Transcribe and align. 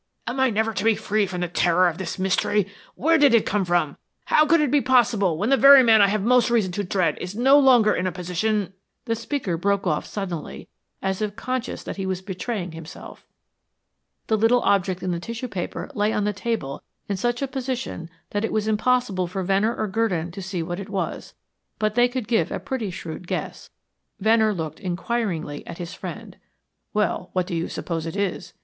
"Am 0.25 0.39
I 0.39 0.49
never 0.49 0.73
to 0.73 0.83
be 0.83 0.95
free 0.95 1.27
from 1.27 1.41
the 1.41 1.47
terror 1.47 1.87
of 1.87 1.99
this 1.99 2.17
mystery? 2.17 2.65
Where 2.95 3.19
did 3.19 3.35
it 3.35 3.45
come 3.45 3.63
from? 3.63 3.97
How 4.25 4.47
could 4.47 4.59
it 4.59 4.71
be 4.71 4.81
possible 4.81 5.37
when 5.37 5.51
the 5.51 5.57
very 5.57 5.83
man 5.83 6.01
I 6.01 6.07
have 6.07 6.23
most 6.23 6.49
reason 6.49 6.71
to 6.71 6.83
dread 6.83 7.19
is 7.21 7.35
no 7.35 7.59
longer 7.59 7.93
in 7.93 8.07
a 8.07 8.11
position" 8.11 8.73
The 9.05 9.13
speaker 9.13 9.57
broke 9.57 9.85
off 9.85 10.07
suddenly, 10.07 10.67
as 11.03 11.21
if 11.21 11.35
conscious 11.35 11.83
that 11.83 11.97
he 11.97 12.07
was 12.07 12.23
betraying 12.23 12.71
himself. 12.71 13.27
The 14.25 14.37
little 14.39 14.61
object 14.63 15.03
in 15.03 15.11
the 15.11 15.19
tissue 15.19 15.47
paper 15.47 15.91
lay 15.93 16.11
on 16.11 16.23
the 16.23 16.33
table 16.33 16.81
in 17.07 17.15
such 17.15 17.43
a 17.43 17.47
position 17.47 18.09
that 18.31 18.43
it 18.43 18.51
was 18.51 18.67
impossible 18.67 19.27
for 19.27 19.43
Venner 19.43 19.75
or 19.75 19.87
Gurdon 19.87 20.31
to 20.31 20.41
see 20.41 20.63
what 20.63 20.79
it 20.79 20.89
was, 20.89 21.35
but 21.77 21.93
they 21.93 22.07
could 22.07 22.27
give 22.27 22.51
a 22.51 22.59
pretty 22.59 22.89
shrewd 22.89 23.27
guess. 23.27 23.69
Venn 24.19 24.41
or 24.41 24.51
looked 24.51 24.79
inquiringly 24.79 25.63
at 25.67 25.77
his 25.77 25.93
friend. 25.93 26.37
"Well, 26.91 27.29
what 27.33 27.45
do 27.45 27.53
you 27.55 27.67
suppose 27.67 28.07
it 28.07 28.15
is?" 28.15 28.55